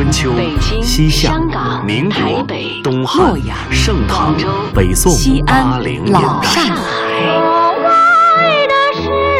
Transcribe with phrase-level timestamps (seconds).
[0.00, 0.32] 春秋、
[0.80, 1.38] 西夏、
[1.84, 2.42] 民国、
[2.82, 3.34] 东汉、
[3.70, 4.34] 盛唐、
[4.74, 5.12] 北宋、
[5.44, 6.48] 八零年代，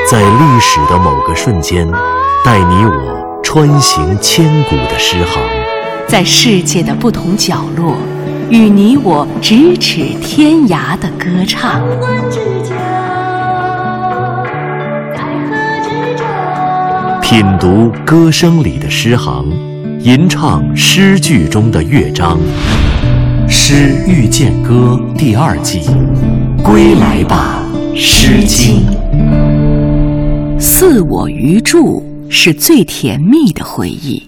[0.07, 1.91] 在历史的某个瞬间，
[2.45, 5.43] 带你我穿行千古的诗行；
[6.07, 7.97] 在世界的不同角落，
[8.51, 11.81] 与你我咫尺天涯的歌唱。
[17.23, 19.47] 品读歌声里的诗行，
[20.03, 22.39] 吟唱诗句中的乐章，
[23.51, 25.83] 《诗遇见歌》第二季，
[26.65, 27.63] 归来吧，
[27.95, 28.87] 《诗经》。
[30.59, 34.23] 似我余祝是最甜蜜的回忆。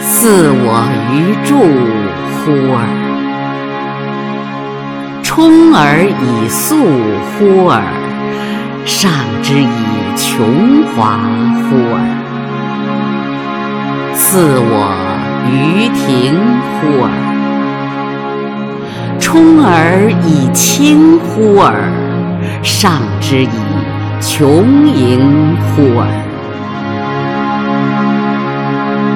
[0.00, 0.82] 似我
[1.14, 1.54] 余祝
[2.34, 2.97] 乎尔。
[5.38, 7.80] 充耳以素乎尔，
[8.84, 9.08] 上
[9.40, 9.66] 之以
[10.16, 11.20] 琼华
[11.62, 12.00] 乎尔。
[14.16, 14.90] 似我
[15.48, 16.34] 于庭
[16.74, 17.10] 乎尔，
[19.20, 21.88] 充耳以清乎尔，
[22.64, 23.48] 上之以
[24.20, 26.08] 琼盈乎尔。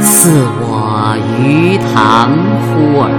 [0.01, 2.31] 似我于堂
[2.63, 3.11] 乎尔。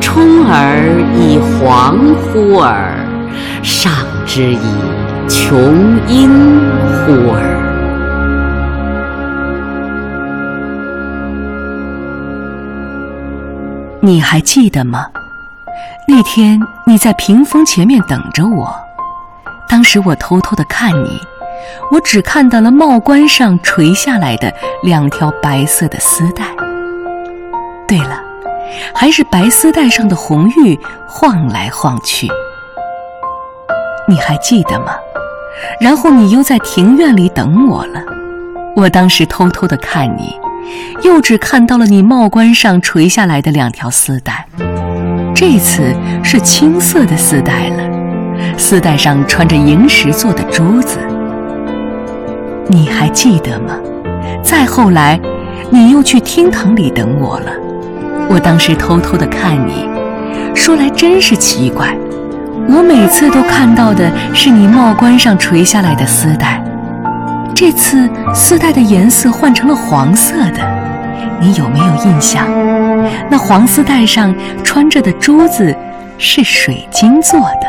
[0.00, 0.78] 充耳
[1.14, 2.94] 以黄乎尔，
[3.62, 3.92] 上
[4.24, 4.74] 之以
[5.28, 6.30] 琼英
[7.04, 7.62] 乎尔。
[14.00, 15.06] 你还记得吗？
[16.06, 18.72] 那天你在屏风前面等着我，
[19.68, 21.20] 当时我偷偷的看你，
[21.90, 24.52] 我只看到了帽冠上垂下来的
[24.84, 26.44] 两条白色的丝带。
[27.88, 28.25] 对了。
[28.94, 32.28] 还是白丝带上的红玉晃来晃去，
[34.08, 34.92] 你还记得吗？
[35.80, 38.02] 然后你又在庭院里等我了。
[38.74, 40.38] 我当时偷偷的看你，
[41.02, 44.46] 又只看到了你帽冠上垂下来的两条丝带，
[45.34, 47.82] 这次是青色的丝带了，
[48.58, 50.98] 丝带上穿着萤石做的珠子。
[52.68, 53.78] 你还记得吗？
[54.42, 55.18] 再后来，
[55.70, 57.50] 你又去厅堂里等我了。
[58.28, 59.88] 我当时偷偷的看你，
[60.54, 61.96] 说来真是奇怪，
[62.68, 66.62] 我每次都看到的是你帽冠上垂下来的丝带，
[67.54, 70.60] 这次丝带的颜色换成了黄色的，
[71.40, 72.44] 你有没有印象？
[73.30, 75.74] 那黄丝带上穿着的珠子
[76.18, 77.66] 是水晶做的。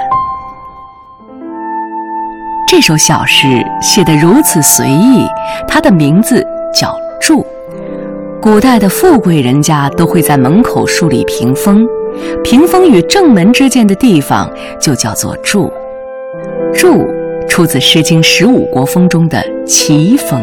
[2.68, 5.26] 这首小诗写得如此随意，
[5.68, 6.90] 它的名字叫
[7.22, 7.42] 《祝》。
[8.42, 11.88] 古代的富贵人家都会在门口树立屏风，
[12.44, 14.50] 屏风与正门之间的地方
[14.80, 15.72] 就叫做柱。
[16.74, 17.08] 柱
[17.50, 20.42] 出自《诗经·十五国风》中的齐风。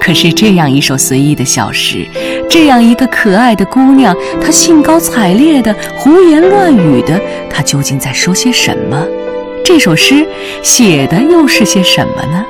[0.00, 2.06] 可是这样一首随意的小诗，
[2.48, 7.18] 这样一个可爱的姑娘，她兴高采烈的胡言乱语的，
[7.48, 9.02] 她究竟在说些什么？
[9.64, 10.26] 这首诗
[10.62, 12.44] 写的又是些什么呢？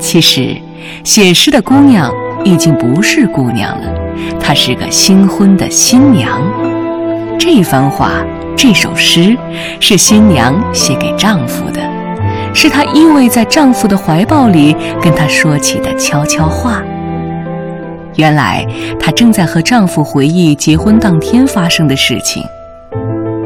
[0.00, 0.56] 其实，
[1.04, 2.10] 写诗的姑娘。
[2.44, 3.92] 已经不是姑娘了，
[4.40, 6.40] 她是个新婚的新娘。
[7.38, 8.12] 这番话，
[8.56, 9.36] 这首诗，
[9.80, 11.80] 是新娘写给丈夫的，
[12.54, 16.82] 是她依偎在丈夫的怀抱里跟他说起的悄悄话。
[18.16, 18.66] 原来，
[19.00, 22.42] 她正在和丈夫回忆结婚当天发生的事情。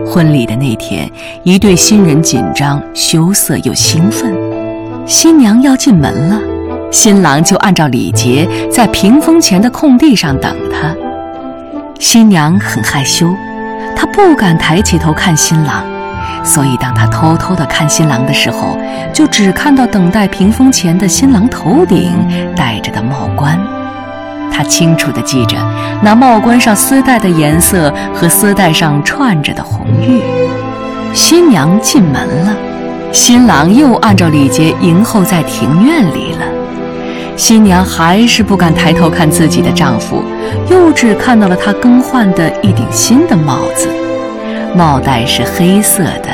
[0.05, 1.11] 婚礼的那天，
[1.43, 4.34] 一对新人紧张、羞涩又兴奋，
[5.07, 6.41] 新娘要进门了。
[6.91, 10.94] 新郎就按照礼节在屏风前的空地上等他。
[11.98, 13.34] 新娘很害羞，
[13.97, 15.82] 她不敢抬起头看新郎，
[16.44, 18.76] 所以当她偷偷地看新郎的时候，
[19.12, 22.12] 就只看到等待屏风前的新郎头顶
[22.54, 23.58] 戴着的帽冠。
[24.53, 25.56] 她清楚地记着
[26.03, 30.22] 那帽冠上丝带的颜色和丝带上串着的红玉。
[31.12, 32.54] 新娘进门了，
[33.12, 36.55] 新郎又按照礼节迎候在庭院里了。
[37.36, 40.22] 新娘还是不敢抬头看自己的丈夫，
[40.71, 43.88] 又只看到了他更换的一顶新的帽子，
[44.74, 46.28] 帽带是黑色的，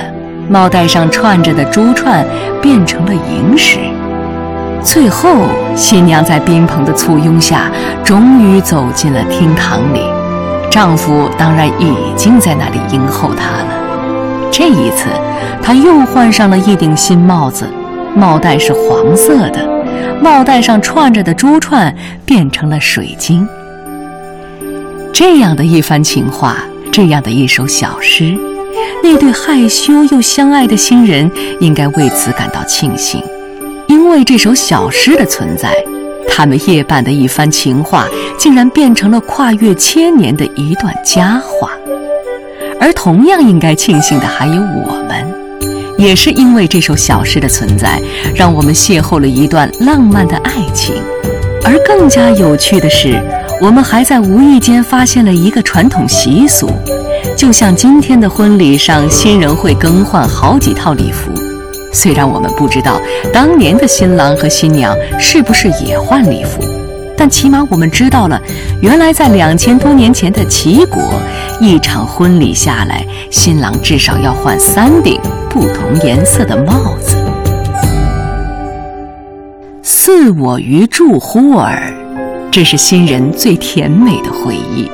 [0.48, 2.24] 帽带上串着的珠串
[2.60, 3.78] 变成了萤石。
[4.80, 5.34] 最后，
[5.74, 7.62] 新娘在宾朋的簇拥下，
[8.04, 10.00] 终于走进了厅堂里，
[10.70, 13.68] 丈夫当然已经在那里迎候她了。
[14.52, 15.08] 这一次，
[15.60, 17.66] 她又换上了一顶新帽子，
[18.14, 19.81] 帽带是黄色的。
[20.20, 21.94] 帽带上串着的珠串
[22.24, 23.46] 变成了水晶。
[25.12, 26.56] 这样的一番情话，
[26.90, 28.36] 这样的一首小诗，
[29.02, 33.22] 那对害羞又相爱的新人应该为此感到庆幸，
[33.86, 35.74] 因为这首小诗的存在，
[36.28, 38.06] 他们夜半的一番情话
[38.38, 41.70] 竟然变成了跨越千年的一段佳话。
[42.80, 45.31] 而同样应该庆幸的还有我们，
[46.02, 47.96] 也是因为这首小诗的存在，
[48.34, 50.96] 让我们邂逅了一段浪漫的爱情。
[51.64, 53.22] 而更加有趣的是，
[53.60, 56.68] 我们还在无意间发现了一个传统习俗，
[57.36, 61.30] 就像今天的婚礼上，新人会更换好几套礼服。
[61.92, 63.00] 虽然我们不知道
[63.32, 66.60] 当年的新郎和新娘是不是也换礼服，
[67.24, 68.42] 但起码我们知道了，
[68.80, 71.00] 原来在两千多年前的齐国，
[71.60, 77.16] 一场婚礼下来，新郎至少要换三顶不同颜色的帽子。
[79.84, 81.94] 似我于祝乎尔，
[82.50, 84.90] 这是新人最甜美的回忆。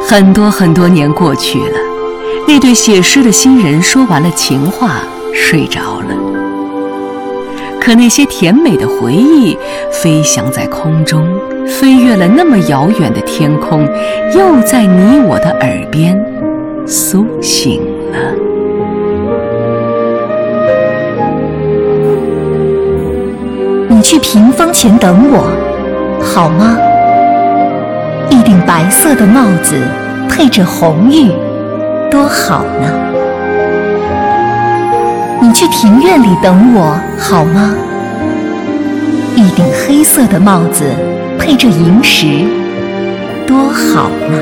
[0.00, 1.78] 很多很多年过去了，
[2.46, 5.00] 那对写诗的新人说完了情话，
[5.34, 6.25] 睡着了。
[7.86, 9.56] 可那些甜美的回忆
[9.92, 11.24] 飞翔在空中，
[11.68, 13.86] 飞越了那么遥远的天空，
[14.34, 16.20] 又在你我的耳边
[16.84, 17.80] 苏醒
[18.10, 18.18] 了。
[23.88, 25.46] 你去屏风前等我，
[26.20, 26.76] 好吗？
[28.30, 29.76] 一顶白色的帽子
[30.28, 31.30] 配着红玉，
[32.10, 33.15] 多好呢。
[35.58, 37.74] 去庭院里等我，好吗？
[39.34, 40.84] 一顶黑色的帽子
[41.38, 42.26] 配着银石，
[43.46, 44.36] 多好呢。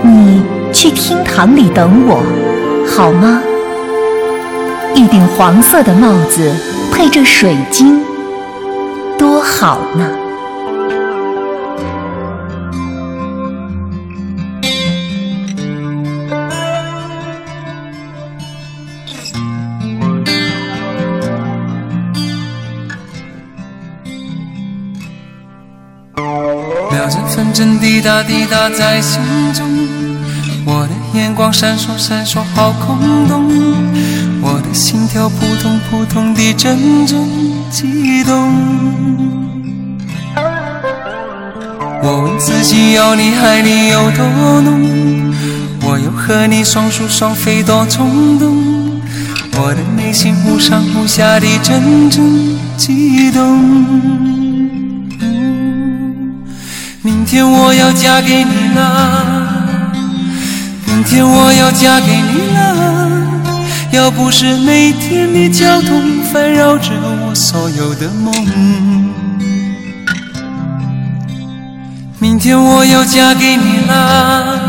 [0.00, 2.22] 你去厅堂里等我，
[2.86, 3.42] 好吗？
[4.94, 6.48] 一顶黄色的帽子。
[6.92, 8.00] 配着水晶，
[9.18, 10.08] 多好呢！
[27.56, 29.18] 针分针滴答滴答在心
[29.54, 29.66] 中，
[30.66, 33.50] 我的眼光闪烁闪烁，好空洞。
[34.42, 37.18] 我的心跳扑通扑通地阵阵
[37.70, 38.52] 悸动。
[42.02, 44.26] 我问自己要你爱你有多
[44.60, 45.34] 浓，
[45.82, 48.54] 我又和你双宿双飞多冲动。
[49.58, 54.35] 我的内心忽上忽下地阵阵悸动。
[57.26, 59.92] 明天我要嫁给你了，
[60.86, 62.76] 明天我要嫁给你了。
[63.90, 68.32] 要不是每天的交通烦扰着我所有的梦，
[72.20, 74.60] 明天我要嫁给你了，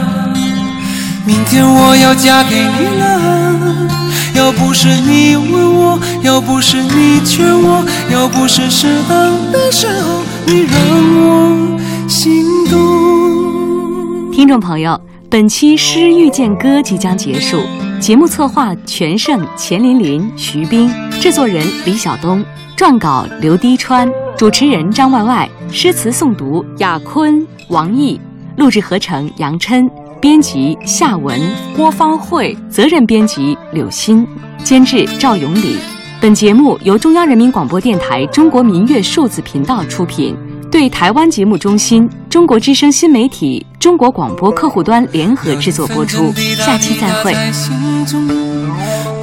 [1.27, 3.87] 明天我要嫁给你了。
[4.33, 10.73] 要不是你问我，要不是你劝我，要不是适当的时候你让
[11.21, 11.77] 我
[12.07, 14.31] 心动。
[14.31, 14.99] 听众朋友，
[15.29, 17.59] 本期《诗遇见歌》即将结束。
[17.99, 20.89] 节目策划：全胜、钱琳琳、徐冰，
[21.19, 22.43] 制作人李晓东，
[22.77, 28.19] 撰稿刘滴川，主持人张外外，诗词诵读雅坤、王毅，
[28.55, 29.89] 录制合成杨琛，
[30.21, 31.37] 编辑夏文、
[31.75, 34.25] 郭芳慧，责任编辑柳鑫，
[34.63, 35.77] 监制赵永礼。
[36.21, 40.35] 本节目由中央人民广播电台中国民乐数字频道出品。
[40.71, 47.33] 对台湾节目中心、中国之声新媒体、中国广播客户端联合制作播出，下期再会。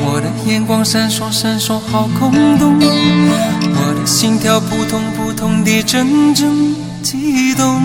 [0.06, 2.74] 我的眼光闪烁闪烁，好空洞。
[2.80, 7.80] 我的心跳扑通扑通地阵阵悸动。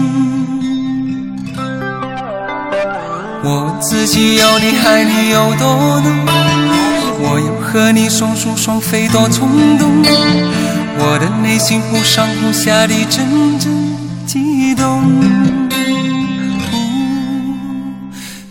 [3.42, 6.26] 我自己要你爱你有多浓，
[7.22, 9.90] 我又和你双宿双飞多冲动。
[11.02, 13.72] 我的内心忽上忽下的阵阵
[14.26, 15.02] 悸动。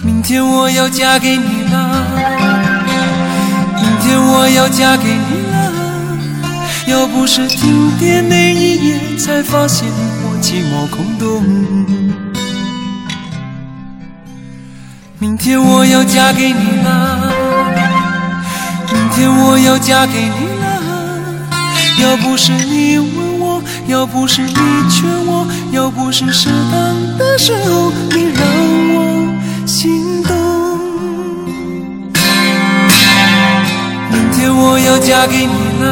[0.02, 2.05] 明天我要嫁给你了，
[3.76, 5.57] 明天我要嫁给你了。
[6.87, 9.87] 要不是停电那一夜，才发现
[10.23, 11.45] 我寂寞空洞。
[15.19, 17.31] 明天我要嫁给你了，
[18.90, 20.48] 明天我要嫁给你。
[22.00, 24.55] 要不是你问我，要不是你
[24.88, 28.40] 劝我，要不是适当的时候你让
[28.95, 28.97] 我
[29.67, 30.37] 心动。
[34.11, 35.52] 明天我要嫁给你
[35.83, 35.87] 了，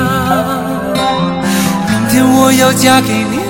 [1.89, 3.45] 明天我要嫁给你了。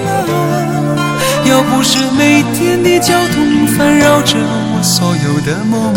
[1.44, 4.82] 要不是每天的交通烦扰着我。
[4.82, 5.94] 所有的梦。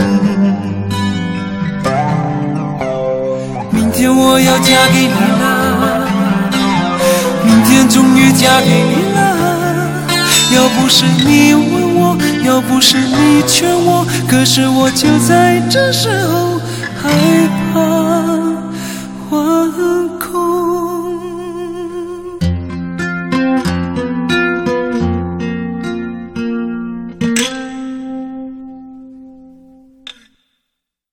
[3.72, 5.08] 明天我要嫁给你
[5.42, 5.59] 了，
[7.62, 9.20] 今天终于嫁给你了。
[10.56, 16.58] 要不是你问我，要不是你劝我，可是我就在这时候
[16.96, 17.10] 害
[17.74, 18.29] 怕。